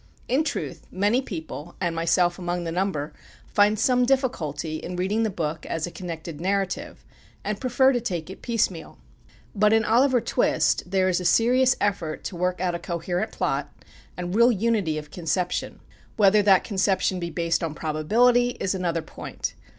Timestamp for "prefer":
7.61-7.91